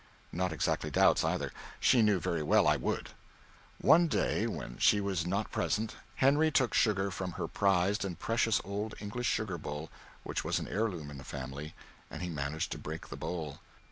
[0.31, 1.51] Not exactly doubts, either.
[1.79, 3.09] She knew very well I would.
[3.79, 8.59] One day when she was not present, Henry took sugar from her prized and precious
[8.65, 9.91] old English sugar bowl,
[10.23, 11.75] which was an heirloom in the family
[12.09, 13.59] and he managed to break the bowl.